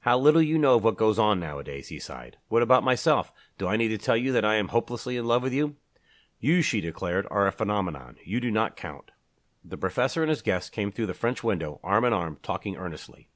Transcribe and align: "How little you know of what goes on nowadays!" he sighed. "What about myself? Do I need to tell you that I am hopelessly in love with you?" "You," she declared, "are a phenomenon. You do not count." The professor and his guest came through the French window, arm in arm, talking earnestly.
"How 0.00 0.18
little 0.18 0.42
you 0.42 0.58
know 0.58 0.74
of 0.74 0.82
what 0.82 0.96
goes 0.96 1.16
on 1.16 1.38
nowadays!" 1.38 1.90
he 1.90 2.00
sighed. 2.00 2.38
"What 2.48 2.60
about 2.60 2.82
myself? 2.82 3.30
Do 3.56 3.68
I 3.68 3.76
need 3.76 3.90
to 3.90 3.98
tell 3.98 4.16
you 4.16 4.32
that 4.32 4.44
I 4.44 4.56
am 4.56 4.66
hopelessly 4.74 5.16
in 5.16 5.26
love 5.26 5.44
with 5.44 5.52
you?" 5.52 5.76
"You," 6.40 6.60
she 6.60 6.80
declared, 6.80 7.24
"are 7.30 7.46
a 7.46 7.52
phenomenon. 7.52 8.16
You 8.24 8.40
do 8.40 8.50
not 8.50 8.74
count." 8.74 9.12
The 9.64 9.78
professor 9.78 10.22
and 10.24 10.28
his 10.28 10.42
guest 10.42 10.72
came 10.72 10.90
through 10.90 11.06
the 11.06 11.14
French 11.14 11.44
window, 11.44 11.78
arm 11.84 12.04
in 12.04 12.12
arm, 12.12 12.38
talking 12.42 12.76
earnestly. 12.76 13.28